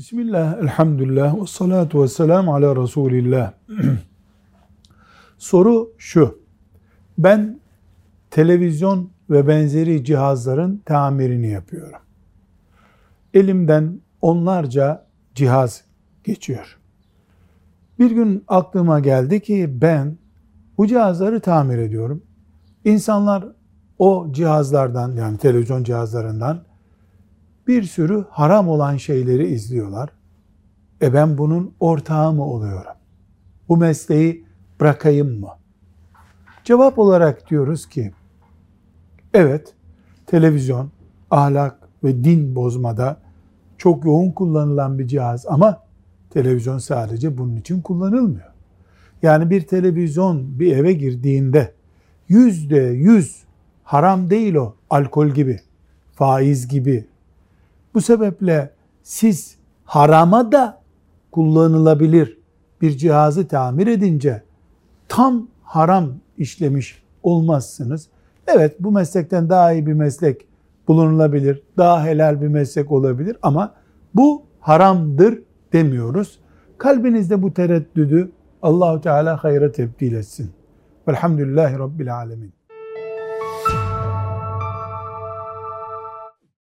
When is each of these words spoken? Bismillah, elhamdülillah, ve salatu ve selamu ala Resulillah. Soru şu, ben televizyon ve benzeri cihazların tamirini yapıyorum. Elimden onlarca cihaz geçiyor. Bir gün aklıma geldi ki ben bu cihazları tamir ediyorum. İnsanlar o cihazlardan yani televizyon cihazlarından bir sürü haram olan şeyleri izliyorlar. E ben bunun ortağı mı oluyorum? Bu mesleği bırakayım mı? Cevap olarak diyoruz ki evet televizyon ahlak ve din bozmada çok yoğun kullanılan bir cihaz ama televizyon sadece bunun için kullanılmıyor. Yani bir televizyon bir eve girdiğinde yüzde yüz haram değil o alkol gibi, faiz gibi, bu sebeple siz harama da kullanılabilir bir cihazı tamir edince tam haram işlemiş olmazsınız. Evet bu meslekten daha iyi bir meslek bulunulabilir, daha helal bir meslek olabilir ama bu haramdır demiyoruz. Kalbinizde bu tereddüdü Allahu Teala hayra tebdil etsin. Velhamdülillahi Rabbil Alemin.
Bismillah, 0.00 0.58
elhamdülillah, 0.58 1.40
ve 1.40 1.46
salatu 1.46 2.02
ve 2.02 2.08
selamu 2.08 2.54
ala 2.54 2.76
Resulillah. 2.76 3.52
Soru 5.38 5.92
şu, 5.98 6.38
ben 7.18 7.60
televizyon 8.30 9.10
ve 9.30 9.48
benzeri 9.48 10.04
cihazların 10.04 10.82
tamirini 10.84 11.48
yapıyorum. 11.48 12.00
Elimden 13.34 14.00
onlarca 14.22 15.06
cihaz 15.34 15.84
geçiyor. 16.24 16.78
Bir 17.98 18.10
gün 18.10 18.44
aklıma 18.48 19.00
geldi 19.00 19.40
ki 19.40 19.68
ben 19.82 20.18
bu 20.78 20.86
cihazları 20.86 21.40
tamir 21.40 21.78
ediyorum. 21.78 22.22
İnsanlar 22.84 23.44
o 23.98 24.28
cihazlardan 24.30 25.16
yani 25.16 25.38
televizyon 25.38 25.84
cihazlarından 25.84 26.69
bir 27.66 27.82
sürü 27.82 28.24
haram 28.30 28.68
olan 28.68 28.96
şeyleri 28.96 29.46
izliyorlar. 29.46 30.10
E 31.02 31.14
ben 31.14 31.38
bunun 31.38 31.74
ortağı 31.80 32.32
mı 32.32 32.44
oluyorum? 32.44 32.92
Bu 33.68 33.76
mesleği 33.76 34.44
bırakayım 34.80 35.40
mı? 35.40 35.48
Cevap 36.64 36.98
olarak 36.98 37.50
diyoruz 37.50 37.88
ki 37.88 38.12
evet 39.34 39.74
televizyon 40.26 40.90
ahlak 41.30 41.88
ve 42.04 42.24
din 42.24 42.54
bozmada 42.54 43.16
çok 43.78 44.04
yoğun 44.04 44.30
kullanılan 44.30 44.98
bir 44.98 45.06
cihaz 45.06 45.46
ama 45.46 45.82
televizyon 46.30 46.78
sadece 46.78 47.38
bunun 47.38 47.56
için 47.56 47.80
kullanılmıyor. 47.80 48.50
Yani 49.22 49.50
bir 49.50 49.60
televizyon 49.60 50.58
bir 50.58 50.76
eve 50.76 50.92
girdiğinde 50.92 51.74
yüzde 52.28 52.80
yüz 52.80 53.44
haram 53.84 54.30
değil 54.30 54.54
o 54.54 54.74
alkol 54.90 55.28
gibi, 55.28 55.60
faiz 56.12 56.68
gibi, 56.68 57.06
bu 57.94 58.00
sebeple 58.00 58.70
siz 59.02 59.56
harama 59.84 60.52
da 60.52 60.80
kullanılabilir 61.30 62.38
bir 62.80 62.96
cihazı 62.96 63.48
tamir 63.48 63.86
edince 63.86 64.42
tam 65.08 65.48
haram 65.62 66.10
işlemiş 66.38 67.02
olmazsınız. 67.22 68.08
Evet 68.46 68.76
bu 68.80 68.92
meslekten 68.92 69.48
daha 69.48 69.72
iyi 69.72 69.86
bir 69.86 69.92
meslek 69.92 70.46
bulunulabilir, 70.88 71.62
daha 71.76 72.04
helal 72.04 72.40
bir 72.40 72.48
meslek 72.48 72.92
olabilir 72.92 73.36
ama 73.42 73.74
bu 74.14 74.42
haramdır 74.60 75.42
demiyoruz. 75.72 76.38
Kalbinizde 76.78 77.42
bu 77.42 77.54
tereddüdü 77.54 78.32
Allahu 78.62 79.00
Teala 79.00 79.44
hayra 79.44 79.72
tebdil 79.72 80.12
etsin. 80.12 80.50
Velhamdülillahi 81.08 81.78
Rabbil 81.78 82.14
Alemin. 82.16 82.59